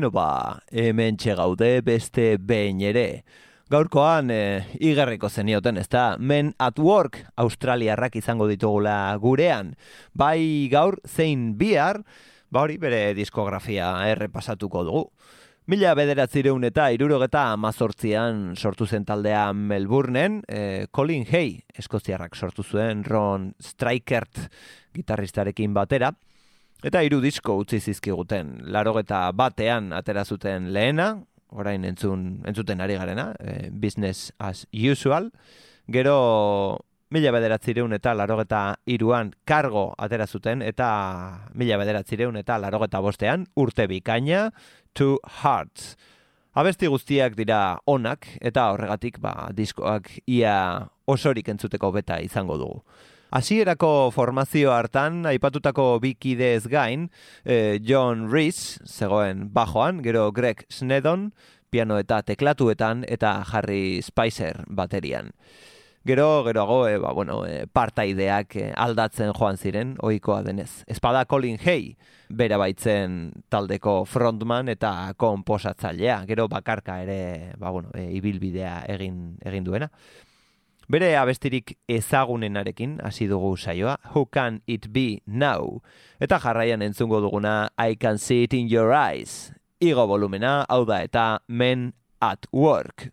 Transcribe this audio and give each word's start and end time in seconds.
Bueno, 0.00 0.12
ba, 0.16 0.62
hemen 0.72 1.18
txegaude 1.20 1.82
beste 1.84 2.38
behin 2.40 2.78
ere. 2.80 3.20
Gaurkoan, 3.68 4.30
eh, 4.32 4.62
e, 4.64 4.78
igerriko 4.88 5.28
zenioten, 5.28 5.76
ez 5.76 5.90
da, 5.92 6.16
men 6.16 6.54
at 6.56 6.78
work 6.80 7.18
australiarrak 7.36 8.16
izango 8.16 8.46
ditugula 8.48 9.14
gurean. 9.20 9.74
Bai 10.14 10.70
gaur, 10.72 10.96
zein 11.04 11.58
bihar, 11.58 12.00
ba 12.48 12.62
hori 12.62 12.78
bere 12.80 13.12
diskografia 13.12 13.90
eh, 14.06 14.14
errepasatuko 14.14 14.86
dugu. 14.88 15.04
Mila 15.68 15.92
bederatzireun 15.92 16.64
eta 16.64 16.88
irurogeta 16.96 17.50
amazortzian 17.52 18.56
sortu 18.56 18.86
zen 18.86 19.04
taldea 19.04 19.52
Melbourneen, 19.52 20.40
e, 20.48 20.86
Colin 20.90 21.28
Hay, 21.28 21.58
eskoziarrak 21.76 22.40
sortu 22.40 22.64
zuen 22.64 23.04
Ron 23.04 23.52
Strikert 23.60 24.46
gitarristarekin 24.96 25.76
batera 25.76 26.14
eta 26.82 27.02
hiru 27.04 27.20
disko 27.20 27.56
utzi 27.60 27.80
zizkiguten. 27.80 28.58
Larogeta 28.72 29.28
batean 29.36 29.92
atera 29.96 30.24
zuten 30.24 30.72
lehena, 30.74 31.12
orain 31.50 31.84
entzun, 31.84 32.42
entzuten 32.46 32.80
ari 32.80 32.96
garena, 32.96 33.34
eh, 33.40 33.70
Business 33.72 34.32
as 34.38 34.66
Usual, 34.72 35.30
gero 35.88 36.78
mila 37.10 37.32
bederatzireun 37.34 37.92
eta 37.92 38.14
larogeta 38.14 38.76
iruan 38.86 39.32
kargo 39.44 39.90
atera 39.98 40.26
zuten, 40.26 40.62
eta 40.62 41.48
mila 41.54 41.78
bederatzireun 41.80 42.38
eta 42.38 42.58
larogeta 42.58 43.00
bostean 43.02 43.46
urte 43.56 43.86
bikaina, 43.90 44.50
Two 44.94 45.18
Hearts. 45.42 45.96
Abesti 46.54 46.88
guztiak 46.90 47.36
dira 47.38 47.78
onak 47.86 48.26
eta 48.42 48.70
horregatik 48.72 49.20
ba, 49.22 49.50
diskoak 49.54 50.10
ia 50.26 50.86
osorik 51.06 51.48
entzuteko 51.48 51.92
beta 51.94 52.18
izango 52.22 52.56
dugu. 52.58 52.82
Hasierako 53.30 54.10
formazio 54.10 54.72
hartan, 54.74 55.22
aipatutako 55.30 56.00
bi 56.02 56.16
kidez 56.18 56.66
gain, 56.66 57.10
eh, 57.44 57.78
John 57.86 58.26
Rees, 58.32 58.80
zegoen 58.84 59.52
bajoan, 59.54 60.02
gero 60.02 60.32
Greg 60.32 60.64
Snedon, 60.68 61.32
piano 61.70 61.98
eta 61.98 62.22
teklatuetan, 62.26 63.04
eta 63.06 63.44
Harry 63.52 64.02
Spicer 64.02 64.64
baterian. 64.66 65.30
Gero, 66.02 66.42
geroago, 66.44 66.88
e, 66.88 66.96
ba, 66.98 67.12
bueno, 67.12 67.44
e, 67.46 67.66
partaideak 67.68 68.56
e, 68.56 68.72
aldatzen 68.74 69.34
joan 69.36 69.58
ziren, 69.60 69.92
ohikoa 70.00 70.40
denez. 70.42 70.82
Espada 70.88 71.26
Colin 71.28 71.58
Hay, 71.60 71.98
bera 72.30 72.56
baitzen 72.56 73.44
taldeko 73.52 74.06
frontman 74.08 74.72
eta 74.72 75.12
komposatzailea. 75.20 76.22
Gero 76.26 76.48
bakarka 76.48 77.02
ere, 77.04 77.52
ba, 77.60 77.70
bueno, 77.70 77.92
e, 77.92 78.08
ibilbidea 78.16 78.86
egin, 78.88 79.36
egin 79.44 79.68
duena. 79.68 79.90
Bere 80.90 81.12
abestirik 81.14 81.76
ezagunenarekin 81.86 82.96
hasi 83.06 83.28
dugu 83.30 83.52
saioa, 83.56 83.92
Who 84.10 84.24
Can 84.26 84.58
It 84.66 84.88
Be 84.90 85.22
Now? 85.24 85.78
Eta 86.18 86.40
jarraian 86.42 86.82
entzungo 86.82 87.20
duguna 87.22 87.70
I 87.78 87.94
Can 87.94 88.18
See 88.18 88.42
It 88.42 88.54
In 88.58 88.66
Your 88.66 88.90
Eyes. 88.90 89.52
Igo 89.78 90.08
volumena, 90.10 90.64
hau 90.68 90.82
da 90.84 90.98
eta 91.06 91.28
Men 91.46 91.92
at 92.20 92.50
Work. 92.50 93.12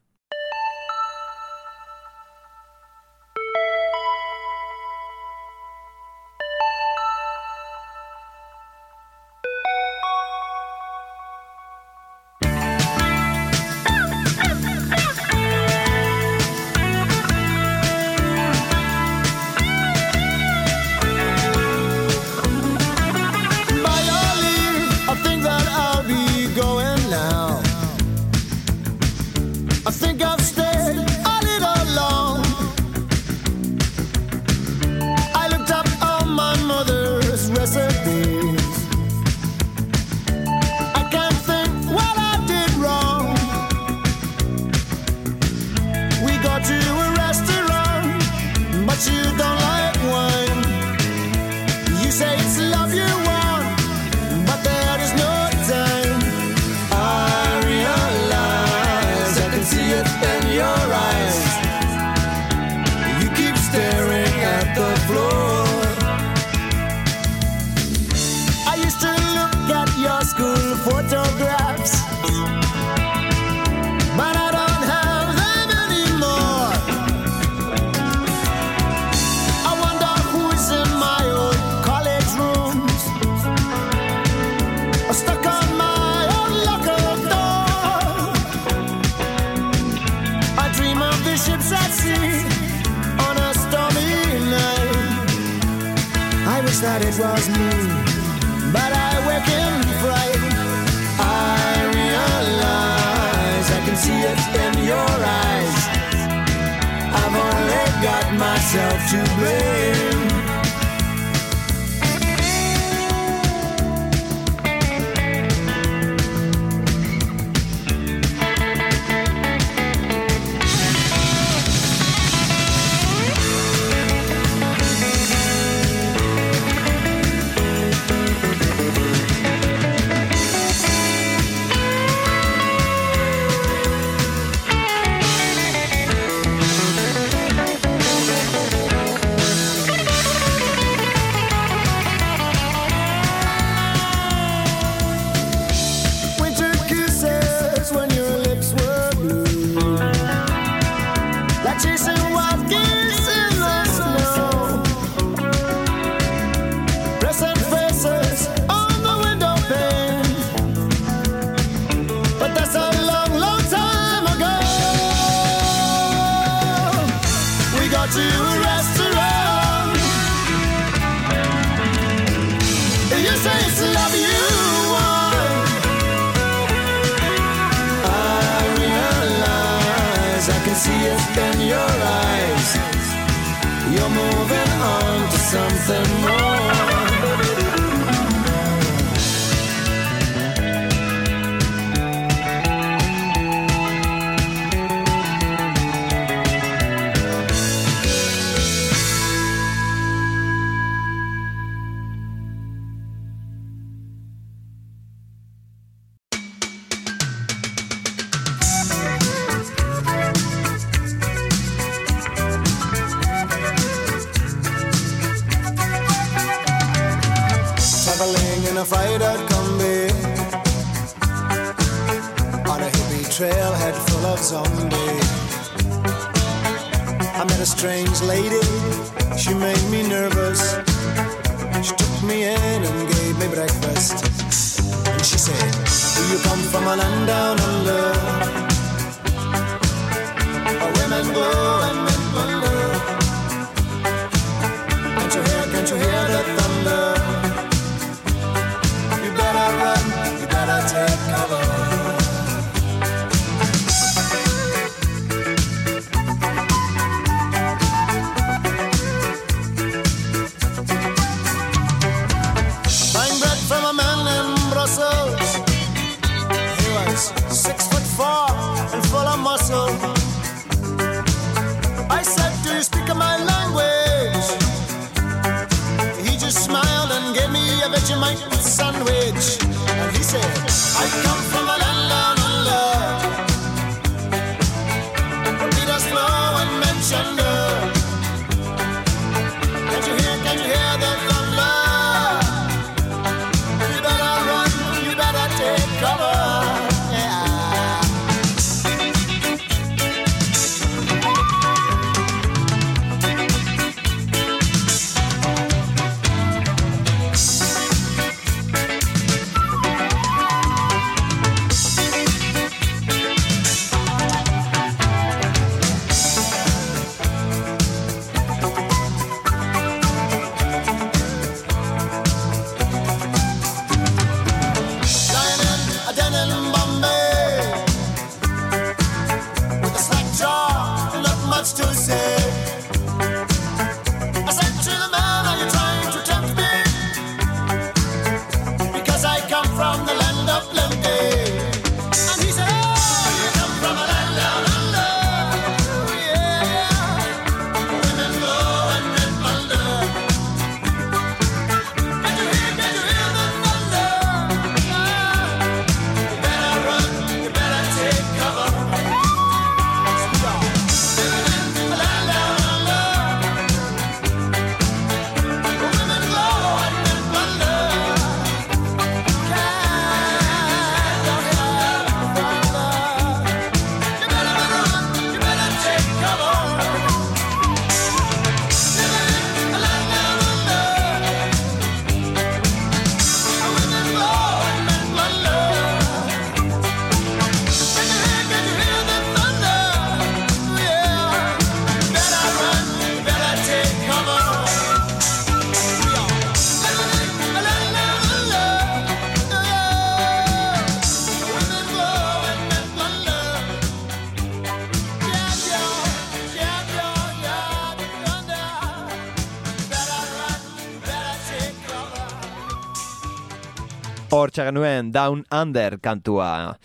genuen 414.67 415.11
Down 415.15 415.45
Under 415.51 415.99
kantua. 416.03 416.77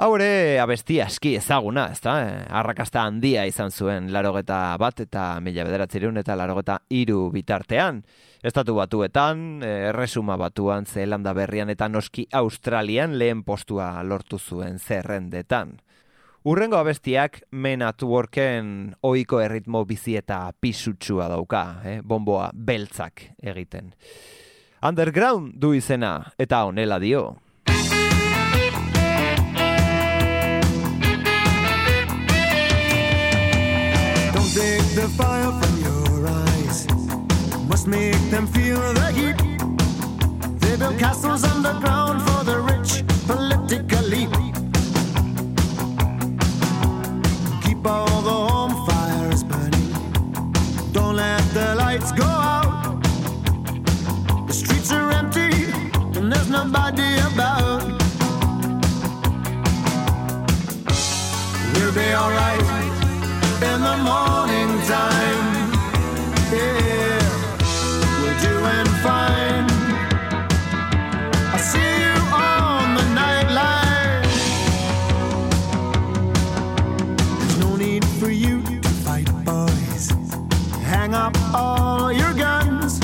Hau 0.00 0.14
ere 0.16 0.58
abesti 0.62 1.02
aski 1.04 1.34
ezaguna, 1.36 1.84
ezta? 1.92 2.14
Eh, 2.24 2.36
arrakasta 2.58 3.02
handia 3.04 3.44
izan 3.46 3.70
zuen 3.70 4.08
larogeta 4.14 4.76
bat 4.80 5.02
eta 5.04 5.26
mila 5.44 5.66
bederatzerun 5.68 6.16
eta 6.22 6.36
larogeta 6.38 6.78
iru 6.88 7.26
bitartean. 7.34 8.00
Estatu 8.42 8.74
batuetan, 8.78 9.62
eh, 9.62 9.90
erresuma 9.90 10.38
batuan, 10.40 10.86
zelanda 10.86 11.34
berrian 11.36 11.70
eta 11.70 11.88
noski 11.88 12.26
Australian 12.32 13.18
lehen 13.18 13.42
postua 13.44 14.02
lortu 14.02 14.38
zuen 14.38 14.78
zerrendetan. 14.78 15.80
Urrengo 16.44 16.76
abestiak 16.76 17.42
Men 17.50 17.82
at 17.82 18.02
Worken 18.02 18.94
ohiko 19.02 19.40
erritmo 19.40 19.84
bizi 19.84 20.16
eta 20.16 20.50
pisutsua 20.60 21.28
dauka, 21.28 21.82
eh? 21.84 22.00
bomboa 22.02 22.50
beltzak 22.54 23.28
egiten. 23.42 23.92
Underground 24.84 25.52
du 25.62 25.74
izena, 25.78 26.32
eta 26.38 26.64
honela 26.66 26.98
dio. 26.98 27.36
Don't 34.34 34.50
take 34.50 34.88
the 34.98 35.06
fire 35.16 35.52
from 35.60 35.74
your 35.86 36.26
eyes 36.26 36.88
Must 37.68 37.86
make 37.86 38.18
them 38.32 38.48
feel 38.48 38.80
the 38.94 39.12
heat 39.14 39.38
They 40.58 40.76
build 40.76 40.98
castles 40.98 41.44
underground 41.44 42.20
for 42.22 42.42
their 42.44 42.61
alright 62.14 62.60
in 63.62 63.80
the 63.80 63.96
morning 64.04 64.70
time. 64.86 65.72
Yeah, 66.52 67.22
we're 68.20 68.40
doing 68.48 68.88
fine. 69.02 69.66
I 71.52 71.58
see 71.58 71.92
you 72.04 72.14
on 72.34 72.94
the. 72.96 73.02
There's 77.38 77.58
no 77.58 77.76
need 77.76 78.04
for 78.20 78.30
you 78.30 78.62
to 78.80 78.88
fight, 79.04 79.28
boys. 79.44 80.10
Hang 80.82 81.14
up 81.14 81.36
all 81.54 82.12
your 82.12 82.34
guns, 82.34 82.98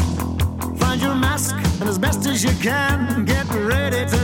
find 0.79 1.01
your 1.01 1.15
mask, 1.15 1.55
and 1.81 1.89
as 1.89 1.99
best 1.99 2.27
as 2.27 2.45
you 2.45 2.53
can, 2.61 3.25
get 3.25 3.47
ready 3.55 4.05
to. 4.11 4.18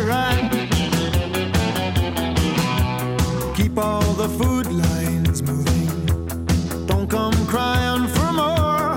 the 4.26 4.44
food 4.44 4.66
line's 4.72 5.42
moving. 5.42 6.86
Don't 6.86 7.10
come 7.10 7.34
crying 7.46 8.08
for 8.08 8.32
more. 8.32 8.96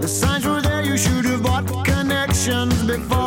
The 0.00 0.08
signs 0.08 0.46
were 0.46 0.62
there, 0.62 0.82
you 0.82 0.96
should 0.96 1.26
have 1.26 1.42
bought 1.42 1.66
connections 1.84 2.82
before. 2.84 3.23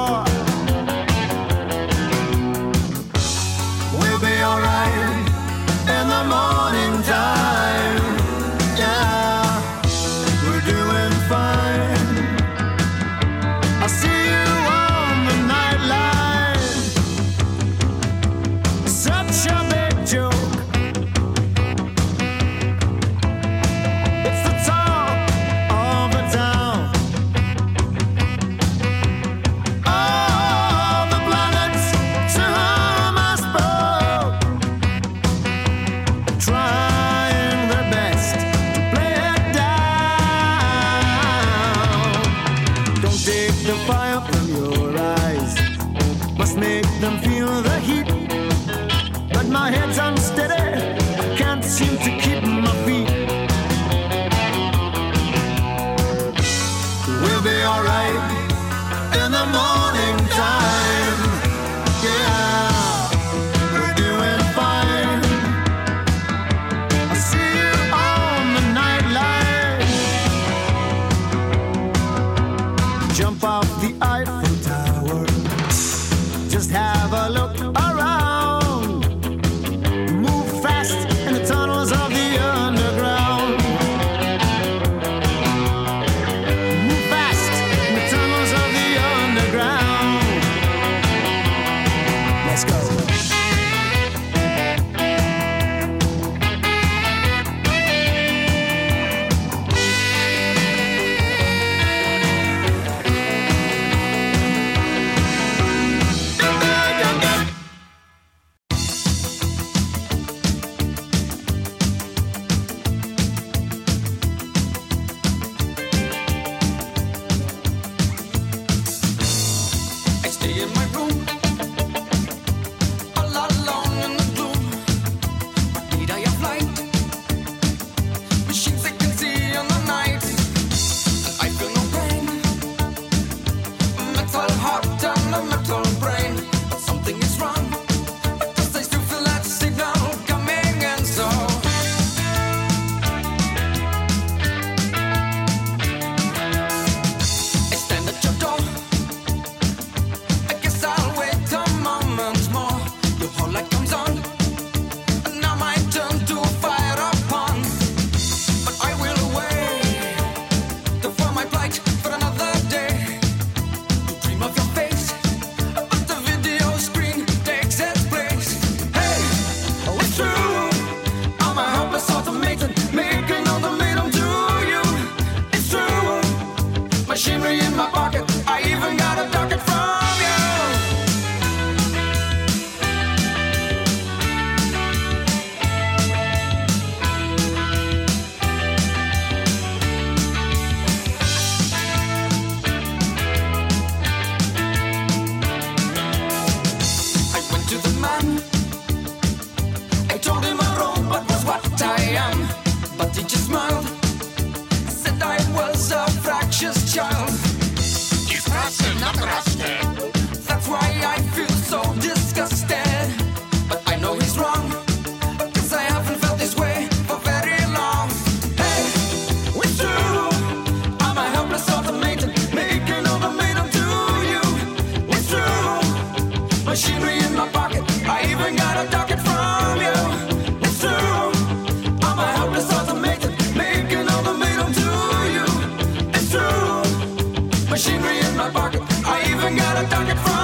Get 240.07 240.17
from 240.19 240.36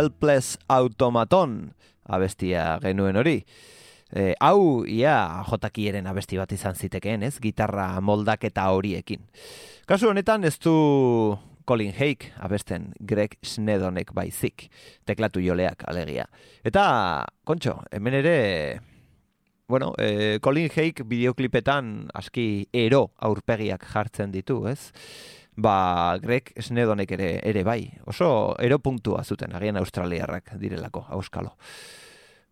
Helpless 0.00 0.56
Automaton 0.68 1.74
abestia 2.08 2.78
genuen 2.80 3.20
hori. 3.20 3.42
E, 4.10 4.32
hau, 4.42 4.82
ia, 4.88 5.44
jotakieren 5.46 6.08
abesti 6.10 6.40
bat 6.40 6.50
izan 6.56 6.74
zitekeen, 6.74 7.22
ez? 7.28 7.36
Gitarra 7.42 7.92
moldaketa 8.02 8.64
horiekin. 8.72 9.22
Kasu 9.86 10.08
honetan 10.10 10.46
ez 10.48 10.56
du 10.58 10.72
Colin 11.68 11.92
Hake 11.92 12.32
abesten 12.40 12.88
Greg 13.06 13.36
Snedonek 13.46 14.14
baizik, 14.16 14.70
teklatu 15.06 15.42
joleak 15.44 15.84
alegia. 15.90 16.26
Eta, 16.66 17.26
kontxo, 17.46 17.76
hemen 17.92 18.16
ere, 18.22 18.36
bueno, 19.68 19.92
e, 20.00 20.40
Colin 20.42 20.72
Hake 20.72 21.04
bideoklipetan 21.06 22.08
aski 22.18 22.66
ero 22.72 23.10
aurpegiak 23.20 23.84
jartzen 23.92 24.32
ditu, 24.34 24.64
ez? 24.66 24.90
Ba, 25.56 26.18
Greg 26.22 26.52
Snedonek 26.56 27.10
ere, 27.12 27.40
ere 27.42 27.64
bai, 27.64 27.90
oso 28.06 28.54
ero 28.62 28.78
puntua 28.78 29.24
zuten, 29.24 29.52
agian 29.56 29.76
australiarrak 29.76 30.54
direlako, 30.60 31.04
auskalo. 31.10 31.56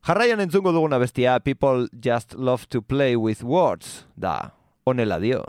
Jarraian 0.07 0.41
entzungo 0.41 0.73
duguna 0.73 0.99
bestia 0.99 1.39
People 1.41 1.89
Just 1.93 2.35
Love 2.35 2.67
to 2.71 2.83
Play 2.83 3.17
with 3.17 3.43
Words, 3.43 4.07
da, 4.17 4.53
honela 4.85 5.21
dio. 5.21 5.45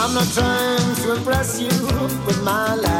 I'm 0.00 0.14
not 0.14 0.32
trying 0.32 0.96
to 1.02 1.16
impress 1.16 1.60
you 1.60 1.68
with 2.26 2.42
my 2.42 2.74
lies. 2.74 2.97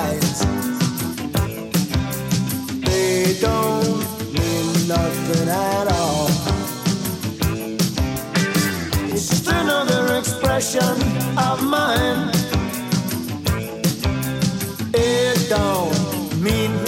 Don't 3.40 4.32
mean 4.32 4.88
nothing 4.88 5.48
at 5.48 5.92
all. 5.92 6.28
It's 9.12 9.28
just 9.28 9.48
another 9.48 10.18
expression 10.18 10.94
of 11.38 11.62
mine. 11.62 12.30
It 14.94 15.48
don't 15.48 16.42
mean 16.42 16.87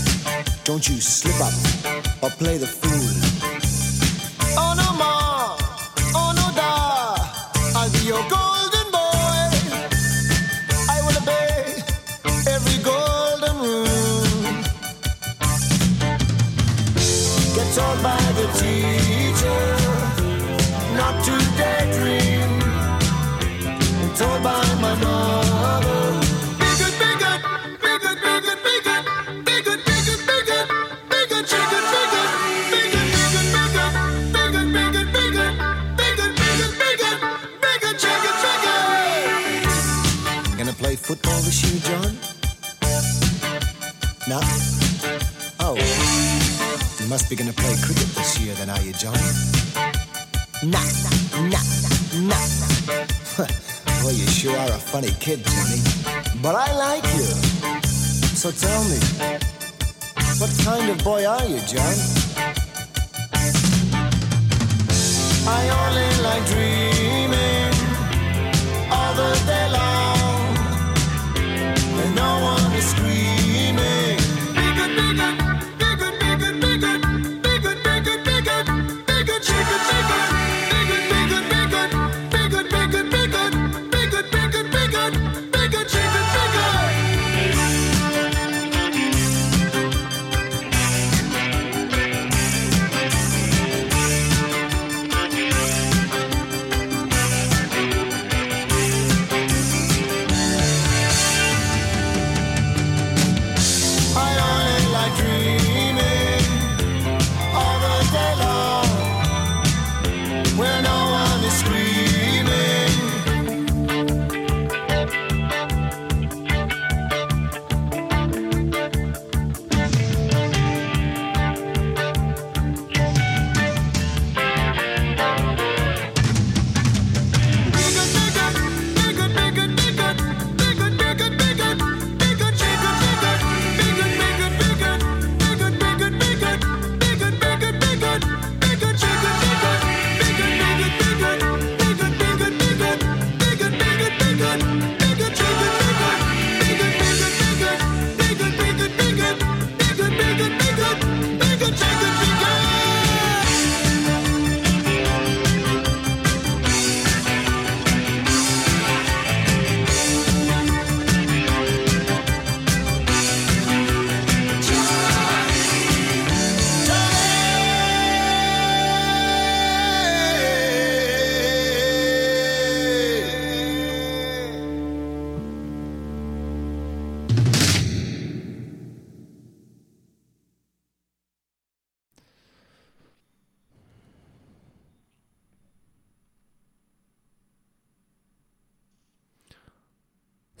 Don't 0.71 0.87
you 0.87 1.01
slip 1.01 1.35
up 1.41 1.53
or 2.23 2.29
play 2.37 2.57
the 2.57 2.65
fool. 2.65 3.30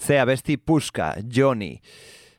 Ze 0.01 0.17
abesti 0.19 0.57
puska, 0.57 1.13
Johnny. 1.29 1.75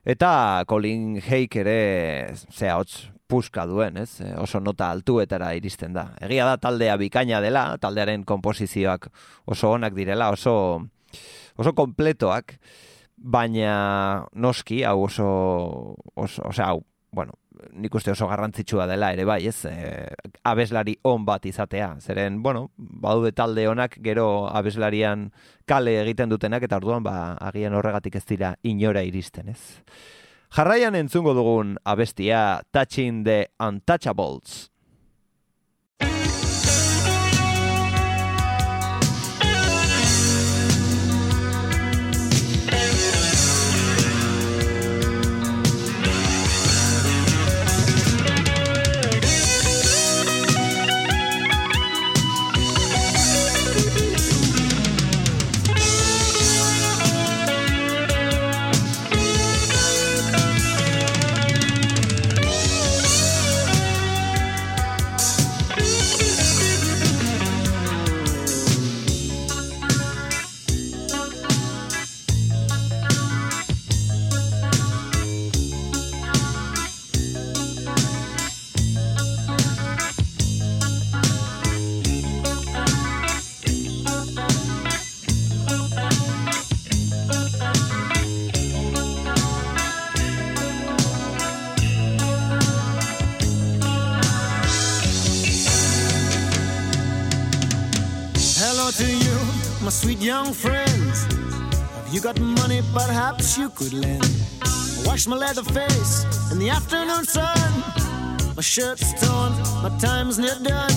Eta 0.04 0.64
Colin 0.66 1.20
Hake 1.22 1.60
ere, 1.62 2.34
zea 2.50 2.74
hotz 2.74 3.04
puska 3.30 3.68
duen, 3.70 4.00
ez? 4.02 4.16
E, 4.20 4.32
Oso 4.42 4.58
nota 4.60 4.88
altuetara 4.90 5.52
iristen 5.54 5.94
da. 5.94 6.08
Egia 6.26 6.48
da 6.48 6.56
taldea 6.58 6.96
bikaina 6.98 7.38
dela, 7.44 7.68
taldearen 7.78 8.24
konposizioak 8.26 9.06
oso 9.46 9.70
onak 9.76 9.94
direla, 9.94 10.32
oso, 10.34 10.54
oso 11.54 11.74
kompletoak, 11.78 12.56
baina 13.14 14.26
noski, 14.34 14.82
hau 14.82 15.04
oso, 15.06 15.28
oso 16.18 16.48
osea, 16.50 16.72
hau, 16.72 16.82
bueno, 17.14 17.38
nik 17.72 17.94
uste 17.94 18.12
oso 18.12 18.26
garrantzitsua 18.30 18.86
dela 18.90 19.12
ere 19.12 19.24
bai, 19.28 19.40
ez? 19.48 19.64
E, 19.68 20.08
abeslari 20.48 20.96
on 21.08 21.26
bat 21.28 21.46
izatea. 21.46 21.94
Zeren, 22.00 22.40
bueno, 22.42 22.70
badude 22.76 23.32
talde 23.32 23.66
honak 23.68 23.98
gero 24.02 24.48
abeslarian 24.48 25.30
kale 25.66 25.98
egiten 26.02 26.32
dutenak 26.32 26.64
eta 26.66 26.80
orduan 26.80 27.04
ba 27.04 27.36
agian 27.40 27.74
horregatik 27.74 28.16
ez 28.16 28.24
dira 28.26 28.56
inora 28.62 29.04
iristen, 29.04 29.52
ez? 29.52 29.62
Jarraian 30.52 30.94
entzungo 30.94 31.32
dugun 31.32 31.78
abestia 31.84 32.62
Touching 32.72 33.24
the 33.24 33.46
Untouchables. 33.58 34.71
You 102.12 102.20
got 102.20 102.38
money 102.38 102.82
perhaps 102.92 103.56
you 103.56 103.70
could 103.70 103.92
lend? 103.94 104.24
I 104.62 105.02
wash 105.06 105.26
my 105.26 105.36
leather 105.36 105.62
face 105.62 106.24
in 106.52 106.58
the 106.58 106.68
afternoon 106.68 107.24
sun. 107.24 107.70
My 108.54 108.60
shirt's 108.60 109.12
torn, 109.20 109.52
my 109.82 109.90
time's 109.98 110.38
near 110.38 110.54
done. 110.62 110.92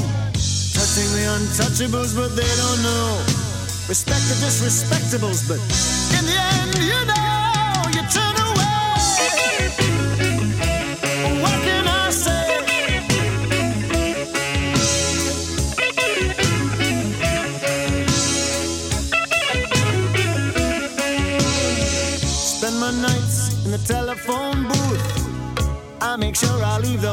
Touching 0.75 1.09
the 1.15 1.25
untouchables, 1.35 2.15
but 2.15 2.35
they 2.35 2.51
don't 2.61 2.81
know. 2.83 3.23
Respect 3.87 4.23
the 4.27 4.35
disrespectables, 4.43 5.47
but 5.47 5.61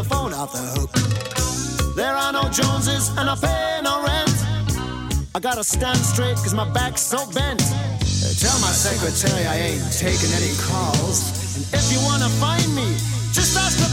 phone 0.04 0.32
off 0.32 0.52
the 0.52 0.64
hook. 0.74 0.92
There 1.94 2.14
are 2.16 2.32
no 2.32 2.48
Joneses 2.48 3.10
and 3.18 3.28
I 3.28 3.36
pay 3.36 3.80
no 3.82 4.02
rent. 4.02 4.32
I 5.34 5.40
gotta 5.40 5.64
stand 5.64 5.98
straight 5.98 6.36
cause 6.36 6.54
my 6.54 6.68
back's 6.72 7.02
so 7.02 7.18
bent. 7.32 7.60
Tell 8.40 8.58
my 8.60 8.72
secretary 8.72 9.44
I 9.46 9.56
ain't 9.56 9.92
taking 9.92 10.32
any 10.32 10.56
calls. 10.56 11.18
And 11.56 11.64
if 11.74 11.92
you 11.92 12.00
wanna 12.08 12.28
find 12.40 12.64
me, 12.74 12.96
just 13.32 13.56
ask 13.56 13.76
the 13.76 13.91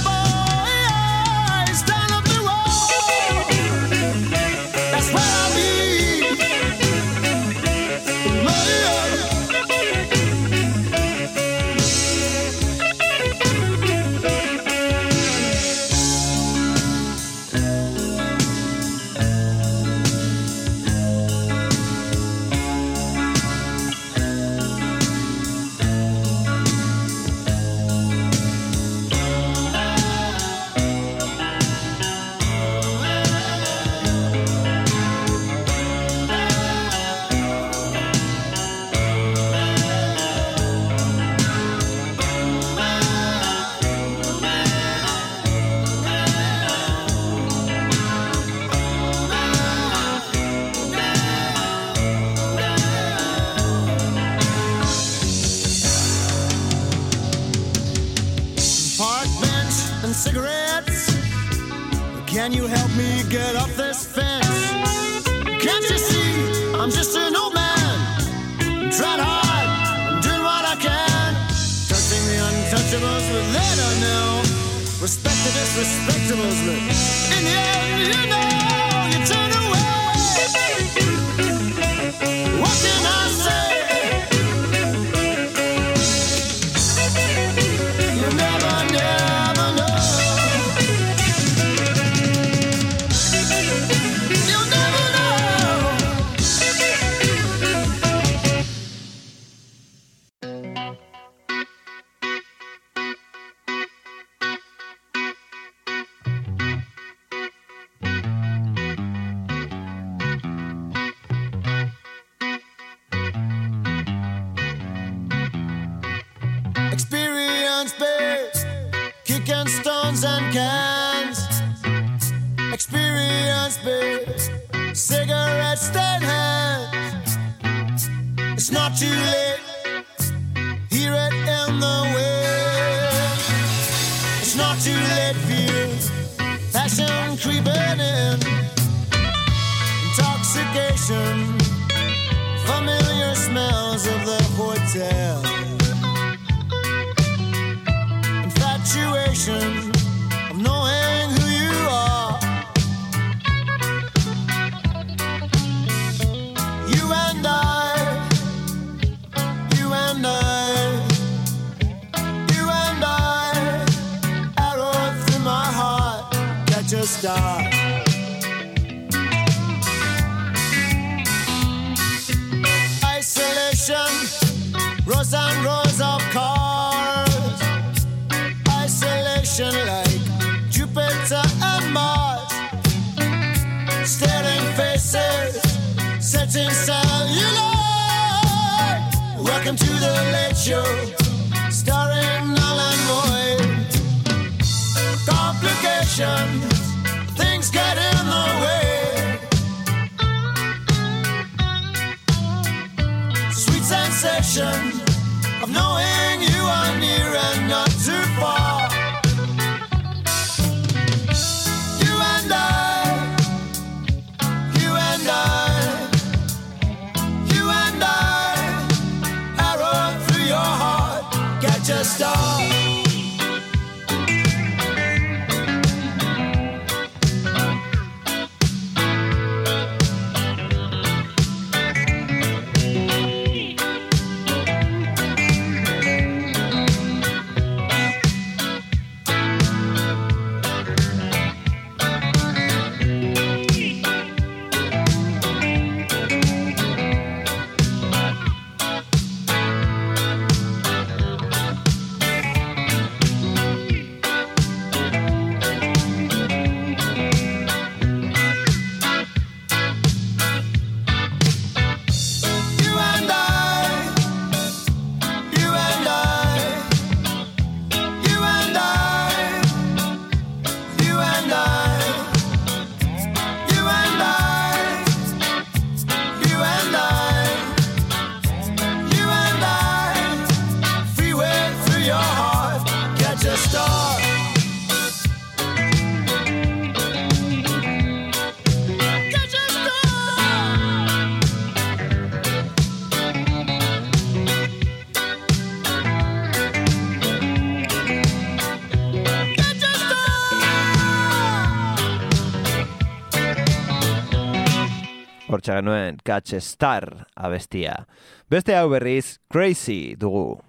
irakurtza 305.60 305.76
genuen 305.76 306.18
Catch 306.24 306.60
Star 306.62 307.28
abestia. 307.36 308.08
Beste 308.50 308.76
hau 308.76 308.90
berriz, 308.90 309.40
Crazy 309.52 310.16
dugu. 310.16 310.69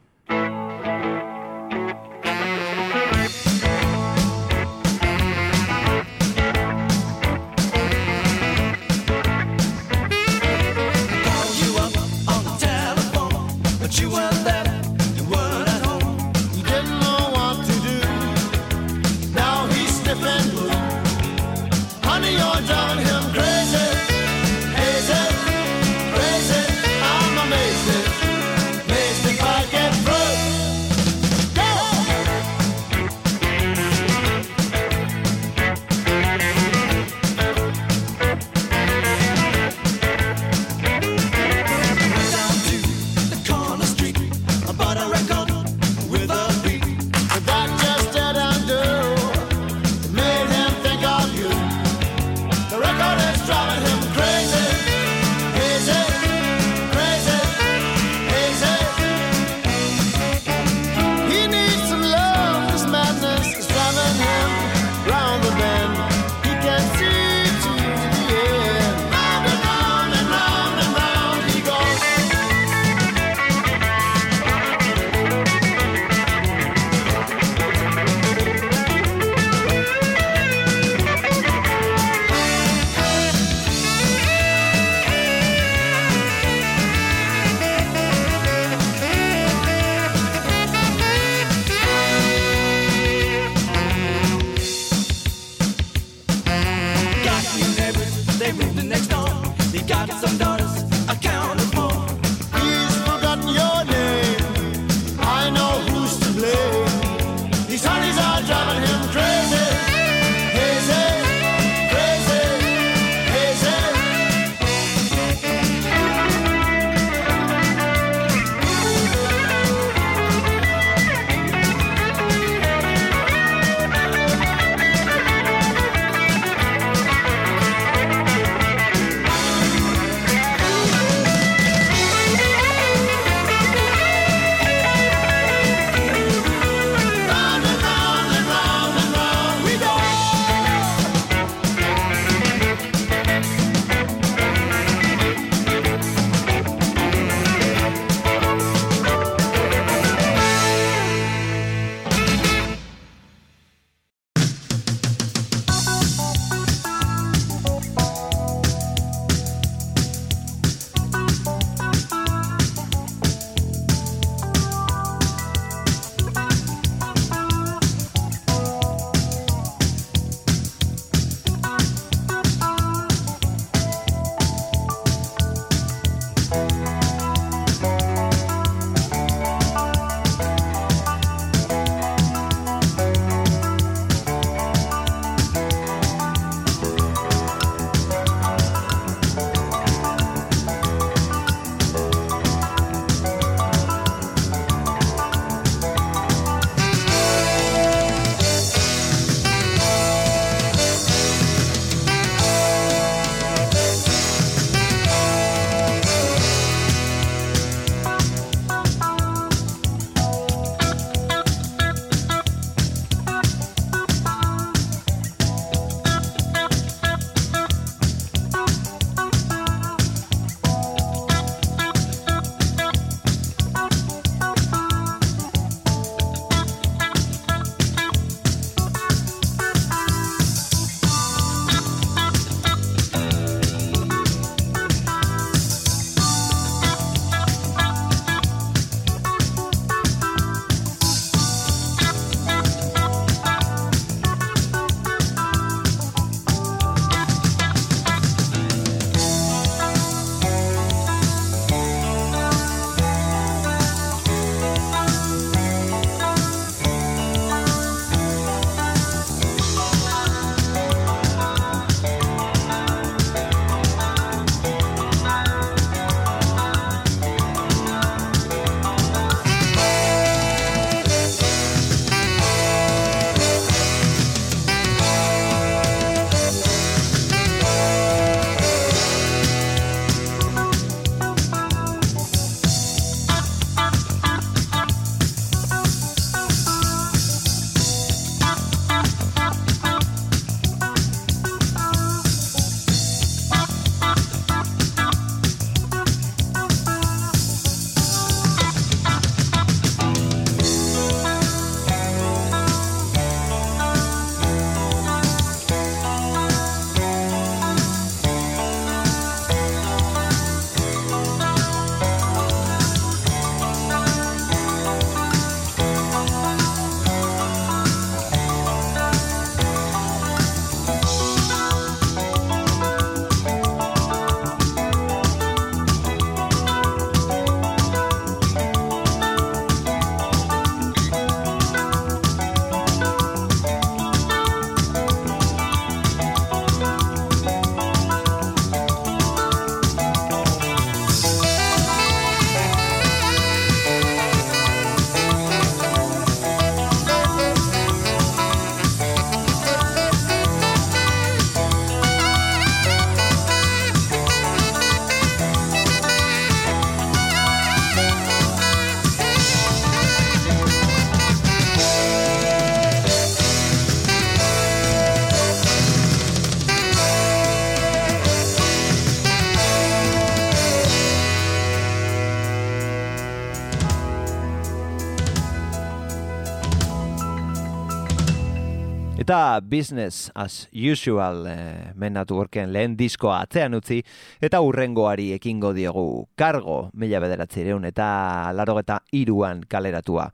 Business 379.63 380.31
as 380.35 380.69
usual 380.73 381.47
eh, 381.47 381.93
Men 381.95 382.15
Networken 382.15 382.73
lehen 382.73 382.97
diskoa 382.99 383.41
atzean 383.45 383.75
utzi 383.79 384.01
eta 384.41 384.61
urrengoari 384.61 385.33
ekingo 385.37 385.73
diogu 385.77 386.29
kargo 386.37 386.91
mila 386.95 387.21
bederatzireun 387.21 387.85
eta 387.91 388.53
laro 388.57 388.79
eta 388.81 389.01
iruan 389.13 389.65
kaleratua. 389.69 390.31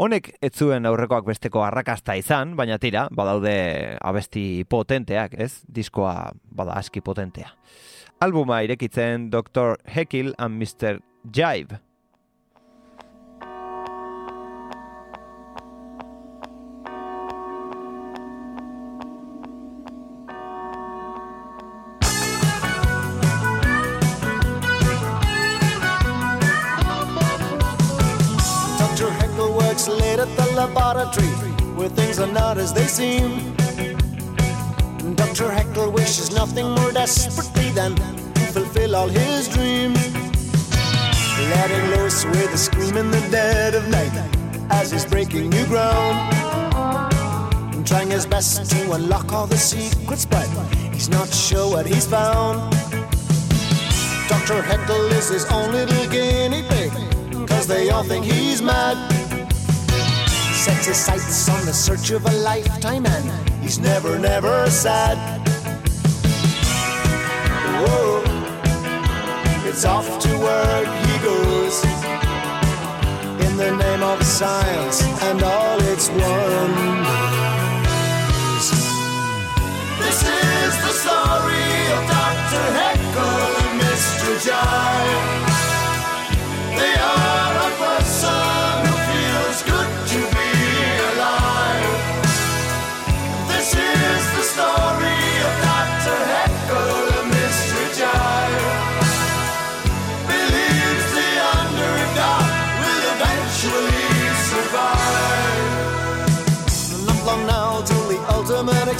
Honek 0.00 0.30
ez 0.40 0.54
zuen 0.56 0.86
aurrekoak 0.88 1.26
besteko 1.26 1.60
arrakasta 1.60 2.14
izan, 2.16 2.54
baina 2.56 2.78
tira, 2.80 3.02
badaude 3.12 3.98
abesti 4.00 4.64
potenteak, 4.64 5.34
ez? 5.36 5.60
Diskoa 5.68 6.30
bada 6.56 6.78
aski 6.80 7.02
potentea. 7.04 7.50
Albuma 8.24 8.62
irekitzen 8.64 9.28
Dr. 9.30 9.76
Heckle 9.84 10.32
and 10.38 10.56
Mr. 10.56 11.02
Jive. 11.28 11.80
At 30.20 30.36
the 30.36 30.52
laboratory 30.52 31.28
where 31.76 31.88
things 31.88 32.18
are 32.18 32.30
not 32.30 32.58
as 32.58 32.74
they 32.74 32.86
seem. 32.86 33.56
Dr. 35.16 35.50
Heckle 35.50 35.90
wishes 35.90 36.30
nothing 36.30 36.68
more 36.72 36.92
desperately 36.92 37.70
than 37.70 37.94
to 37.94 38.40
fulfill 38.52 38.96
all 38.96 39.08
his 39.08 39.48
dreams. 39.48 39.98
Letting 41.52 41.86
loose 41.92 42.26
with 42.26 42.52
a 42.52 42.58
scream 42.58 42.98
in 42.98 43.10
the 43.10 43.20
dead 43.30 43.74
of 43.74 43.88
night 43.88 44.12
as 44.70 44.90
he's 44.90 45.06
breaking 45.06 45.48
new 45.48 45.64
ground. 45.66 46.36
Trying 47.86 48.10
his 48.10 48.26
best 48.26 48.70
to 48.70 48.92
unlock 48.92 49.32
all 49.32 49.46
the 49.46 49.56
secrets, 49.56 50.26
but 50.26 50.46
he's 50.92 51.08
not 51.08 51.32
sure 51.32 51.70
what 51.70 51.86
he's 51.86 52.06
found. 52.06 52.58
Dr. 54.28 54.60
Heckle 54.60 55.06
is 55.18 55.30
his 55.30 55.46
own 55.46 55.72
little 55.72 56.06
guinea 56.10 56.62
pig, 56.68 56.92
cause 57.48 57.66
they 57.66 57.88
all 57.88 58.04
think 58.04 58.26
he's 58.26 58.60
mad. 58.60 59.29
Sets 60.60 60.84
his 60.84 60.96
sights 60.98 61.48
on 61.48 61.64
the 61.64 61.72
search 61.72 62.10
of 62.10 62.26
a 62.26 62.32
lifetime, 62.32 63.06
and 63.06 63.48
he's 63.62 63.78
never, 63.78 64.18
never 64.18 64.68
sad. 64.68 65.16
Whoa, 67.80 68.22
it's 69.66 69.86
off 69.86 70.18
to 70.18 70.28
work 70.36 70.86
he 71.06 71.18
goes 71.24 71.82
in 73.48 73.56
the 73.56 73.74
name 73.74 74.02
of 74.02 74.22
science 74.22 75.02
and 75.22 75.42
all 75.42 75.80
its 75.80 76.10
wonders. 76.10 76.30
This 79.98 80.20
is 80.20 80.72
the 80.84 80.92
story 80.92 81.72
of 81.96 82.04
Dr. 82.06 82.64
Heckle 82.76 83.56
and 83.64 83.80
Mr. 83.80 84.36
Jive. 84.44 85.49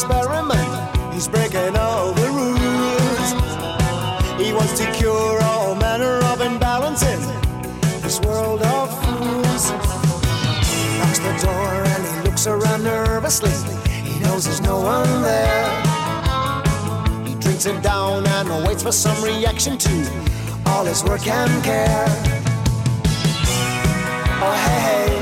Experiment. 0.02 1.12
He's 1.12 1.28
breaking 1.28 1.76
all 1.76 2.12
the 2.14 2.28
rules. 2.28 3.28
He 4.40 4.52
wants 4.54 4.78
to 4.78 4.90
cure 4.92 5.42
all 5.42 5.74
manner 5.74 6.16
of 6.32 6.38
imbalances. 6.40 7.22
this 8.00 8.18
world 8.20 8.62
of 8.62 8.88
fools. 9.04 9.70
He 10.70 10.98
locks 11.00 11.18
the 11.18 11.34
door 11.44 11.72
and 11.92 12.02
he 12.06 12.30
looks 12.30 12.46
around 12.46 12.82
nervously. 12.82 13.52
He 13.90 14.18
knows 14.20 14.46
there's 14.46 14.62
no 14.62 14.80
one 14.80 15.22
there. 15.22 15.68
He 17.26 17.34
drinks 17.34 17.66
it 17.66 17.82
down 17.82 18.26
and 18.26 18.66
waits 18.66 18.82
for 18.82 18.92
some 18.92 19.22
reaction 19.22 19.76
to 19.76 19.90
all 20.66 20.86
his 20.86 21.04
work 21.04 21.26
and 21.26 21.62
care. 21.62 22.06
Oh, 24.42 24.56
hey, 24.64 24.80
hey. 24.88 25.12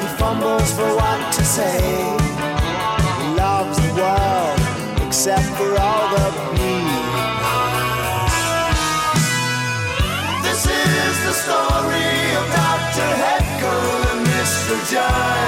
He 0.00 0.06
fumbles 0.16 0.72
for 0.72 0.88
what 0.96 1.32
to 1.34 1.44
say. 1.44 2.31
Except 5.24 5.56
for 5.56 5.78
all 5.78 6.08
the 6.16 6.30
people. 6.50 7.22
This 10.42 10.66
is 10.66 11.14
the 11.26 11.32
story 11.32 12.34
of 12.38 12.44
Dr. 12.50 13.08
Heckle 13.22 14.02
and 14.10 14.26
Mr. 14.26 14.74
Jive. 14.90 15.41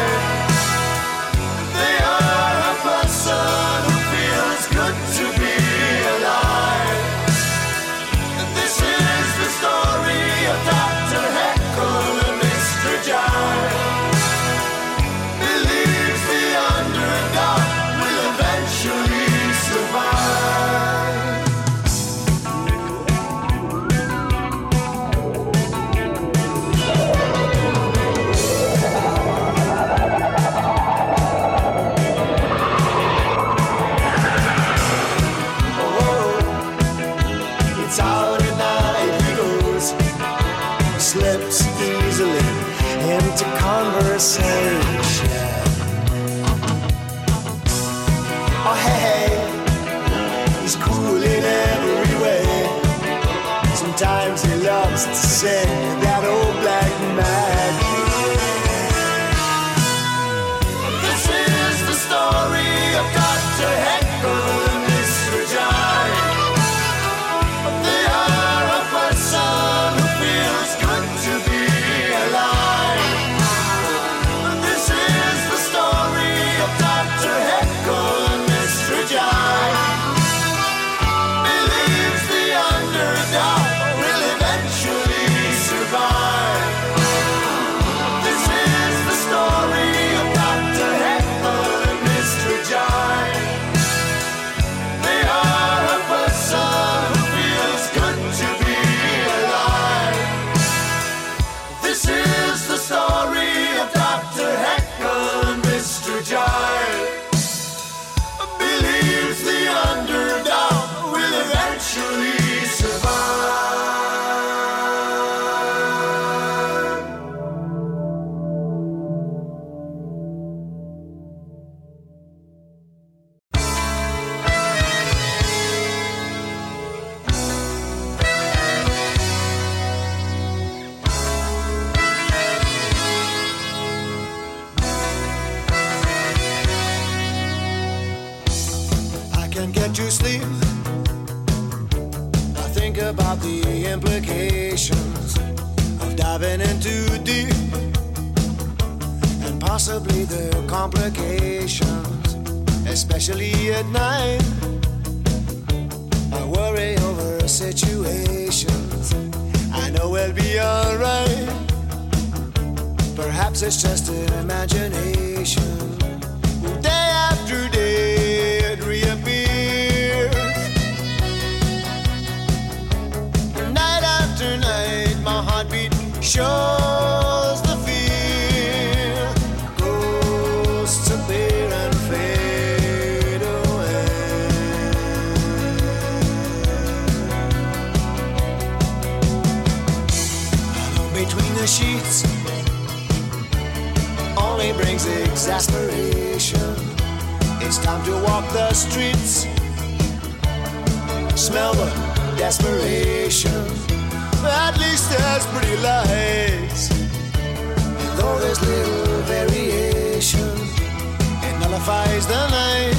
Nullifies 211.85 212.27
the 212.27 212.49
night 212.49 212.95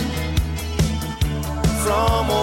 from 1.84 2.35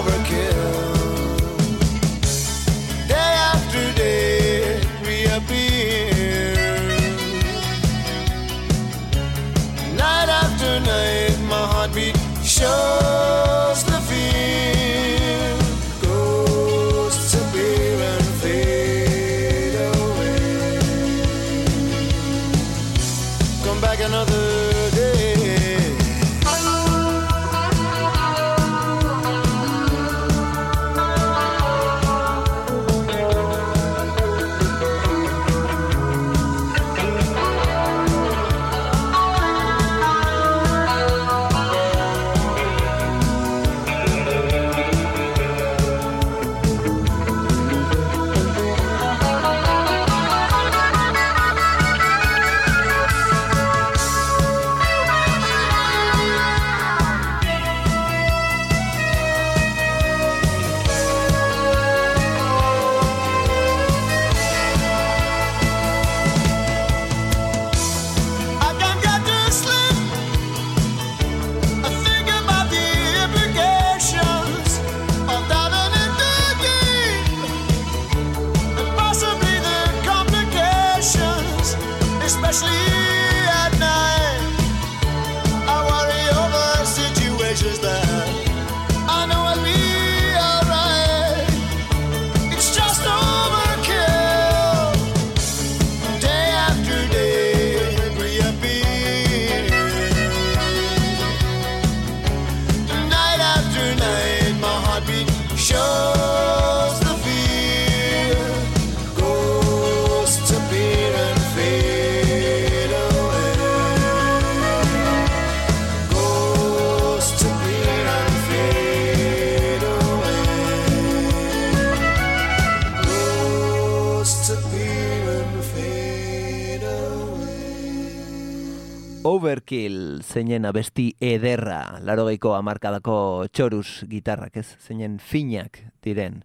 Overkill 129.43 130.21
zeinen 130.23 130.63
abesti 130.63 131.09
ederra, 131.19 131.97
larogeiko 131.99 132.53
amarkadako 132.55 133.15
txorus 133.51 134.05
gitarrak 134.07 134.55
ez, 134.61 134.69
zeinen 134.79 135.17
finak 135.19 135.81
diren. 136.05 136.37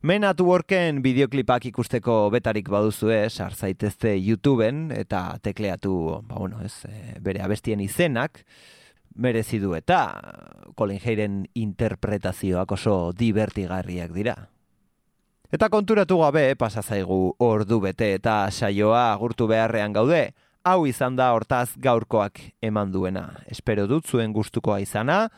Men 0.00 0.24
at 0.24 0.40
Worken 0.40 1.02
bideoklipak 1.04 1.66
ikusteko 1.68 2.30
betarik 2.32 2.70
baduzue, 2.72 3.26
sar 3.28 3.52
zaitezte 3.52 4.14
YouTubeen 4.16 4.94
eta 4.96 5.36
tekleatu, 5.44 6.22
ba 6.24 6.40
bueno, 6.40 6.62
ez, 6.64 6.72
e, 6.88 7.18
bere 7.20 7.44
abestien 7.44 7.84
izenak, 7.84 8.40
merezi 9.12 9.60
du 9.60 9.74
eta 9.76 10.00
Colin 10.78 11.02
Hayren 11.04 11.42
interpretazioak 11.52 12.72
oso 12.78 12.96
divertigarriak 13.12 14.16
dira. 14.16 14.38
Eta 15.52 15.68
konturatu 15.68 16.22
gabe 16.24 16.48
pasa 16.56 16.80
zaigu 16.80 17.36
ordu 17.44 17.82
bete 17.84 18.14
eta 18.16 18.46
saioa 18.50 19.10
agurtu 19.12 19.52
beharrean 19.52 19.92
gaude. 19.92 20.30
Hau 20.66 20.82
izan 20.90 21.14
da 21.14 21.28
hortaz 21.30 21.76
gaurkoak 21.78 22.40
eman 22.66 22.90
duena. 22.90 23.28
Espero 23.46 23.84
dut 23.86 24.08
zuen 24.10 24.32
gustukoa 24.34 24.80
izana. 24.82 25.28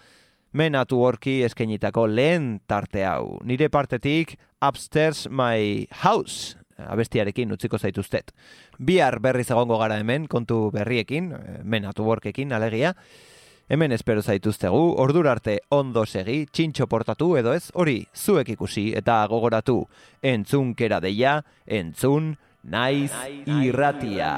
Menatu 0.56 1.02
horki 1.04 1.42
eskenitako 1.44 2.06
lehen 2.08 2.46
tarte 2.64 3.02
hau. 3.04 3.36
Nire 3.44 3.68
partetik 3.68 4.38
Upstairs 4.64 5.26
My 5.28 5.84
House 6.00 6.56
abestiarekin 6.78 7.52
utziko 7.52 7.76
zaituztet. 7.76 8.32
Bihar 8.80 9.18
berriz 9.20 9.50
egongo 9.50 9.76
gara 9.76 9.98
hemen 10.00 10.24
kontu 10.32 10.70
berriekin, 10.72 11.34
menatu 11.60 12.08
workekin 12.08 12.56
alegia. 12.56 12.94
Hemen 13.68 13.92
espero 13.92 14.22
zaituztegu, 14.24 14.80
ordura 14.96 15.34
arte 15.36 15.58
ondo 15.68 16.06
segi, 16.08 16.46
txintxo 16.48 16.86
portatu 16.88 17.34
edo 17.36 17.52
ez, 17.52 17.66
hori 17.74 17.98
zuek 18.16 18.54
ikusi 18.56 18.94
eta 18.96 19.20
gogoratu. 19.28 19.82
Entzunkera 20.24 21.02
deia, 21.04 21.42
entzun, 21.66 22.38
naiz 22.68 23.12
irratia. 23.46 24.32